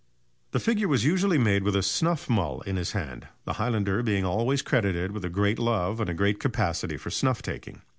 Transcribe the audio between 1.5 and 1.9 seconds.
with a